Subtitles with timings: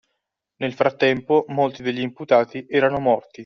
[0.55, 3.39] Nel frattempo molti degli imputati erano morti